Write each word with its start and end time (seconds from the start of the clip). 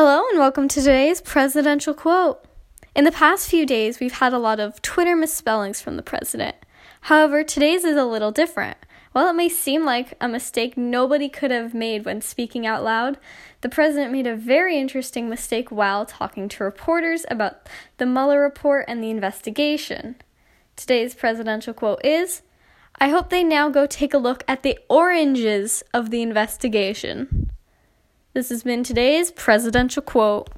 Hello, 0.00 0.22
and 0.30 0.38
welcome 0.38 0.68
to 0.68 0.80
today's 0.80 1.20
presidential 1.20 1.92
quote. 1.92 2.44
In 2.94 3.02
the 3.02 3.10
past 3.10 3.50
few 3.50 3.66
days, 3.66 3.98
we've 3.98 4.12
had 4.12 4.32
a 4.32 4.38
lot 4.38 4.60
of 4.60 4.80
Twitter 4.80 5.16
misspellings 5.16 5.80
from 5.80 5.96
the 5.96 6.04
president. 6.04 6.54
However, 7.00 7.42
today's 7.42 7.82
is 7.82 7.96
a 7.96 8.04
little 8.04 8.30
different. 8.30 8.78
While 9.10 9.28
it 9.28 9.32
may 9.32 9.48
seem 9.48 9.84
like 9.84 10.14
a 10.20 10.28
mistake 10.28 10.76
nobody 10.76 11.28
could 11.28 11.50
have 11.50 11.74
made 11.74 12.04
when 12.04 12.20
speaking 12.20 12.64
out 12.64 12.84
loud, 12.84 13.18
the 13.60 13.68
president 13.68 14.12
made 14.12 14.28
a 14.28 14.36
very 14.36 14.78
interesting 14.78 15.28
mistake 15.28 15.72
while 15.72 16.06
talking 16.06 16.48
to 16.50 16.62
reporters 16.62 17.26
about 17.28 17.68
the 17.96 18.06
Mueller 18.06 18.40
report 18.40 18.84
and 18.86 19.02
the 19.02 19.10
investigation. 19.10 20.14
Today's 20.76 21.16
presidential 21.16 21.74
quote 21.74 22.04
is 22.04 22.42
I 23.00 23.08
hope 23.08 23.30
they 23.30 23.42
now 23.42 23.68
go 23.68 23.84
take 23.84 24.14
a 24.14 24.18
look 24.18 24.44
at 24.46 24.62
the 24.62 24.78
oranges 24.88 25.82
of 25.92 26.10
the 26.10 26.22
investigation. 26.22 27.37
This 28.34 28.50
has 28.50 28.62
been 28.62 28.84
today's 28.84 29.30
presidential 29.30 30.02
quote. 30.02 30.48